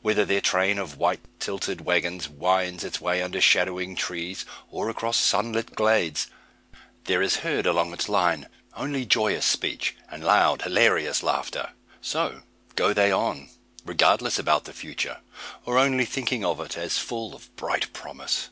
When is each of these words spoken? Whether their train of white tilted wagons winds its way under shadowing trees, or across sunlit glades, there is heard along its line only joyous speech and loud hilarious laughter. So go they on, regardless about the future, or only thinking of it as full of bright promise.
Whether 0.00 0.24
their 0.24 0.40
train 0.40 0.78
of 0.78 0.96
white 0.96 1.22
tilted 1.40 1.80
wagons 1.80 2.28
winds 2.28 2.84
its 2.84 3.00
way 3.00 3.20
under 3.20 3.40
shadowing 3.40 3.96
trees, 3.96 4.44
or 4.70 4.88
across 4.88 5.16
sunlit 5.16 5.74
glades, 5.74 6.28
there 7.06 7.20
is 7.20 7.38
heard 7.42 7.66
along 7.66 7.92
its 7.92 8.08
line 8.08 8.48
only 8.76 9.04
joyous 9.04 9.44
speech 9.44 9.96
and 10.08 10.22
loud 10.22 10.62
hilarious 10.62 11.24
laughter. 11.24 11.70
So 12.00 12.42
go 12.76 12.92
they 12.94 13.10
on, 13.10 13.48
regardless 13.84 14.38
about 14.38 14.66
the 14.66 14.72
future, 14.72 15.18
or 15.66 15.78
only 15.78 16.04
thinking 16.04 16.44
of 16.44 16.60
it 16.60 16.78
as 16.78 16.98
full 16.98 17.34
of 17.34 17.52
bright 17.56 17.92
promise. 17.92 18.50